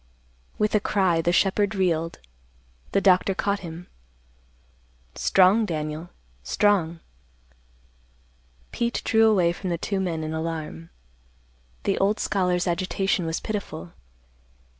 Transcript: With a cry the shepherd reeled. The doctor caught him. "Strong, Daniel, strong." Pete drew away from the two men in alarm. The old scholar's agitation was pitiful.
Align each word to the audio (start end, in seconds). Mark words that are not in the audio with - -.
With 0.57 0.73
a 0.73 0.79
cry 0.79 1.21
the 1.21 1.31
shepherd 1.31 1.75
reeled. 1.75 2.17
The 2.91 3.01
doctor 3.01 3.35
caught 3.35 3.59
him. 3.59 3.85
"Strong, 5.13 5.67
Daniel, 5.67 6.09
strong." 6.41 7.01
Pete 8.71 9.03
drew 9.05 9.29
away 9.29 9.53
from 9.53 9.69
the 9.69 9.77
two 9.77 9.99
men 9.99 10.23
in 10.23 10.33
alarm. 10.33 10.89
The 11.83 11.99
old 11.99 12.19
scholar's 12.19 12.65
agitation 12.65 13.27
was 13.27 13.39
pitiful. 13.39 13.93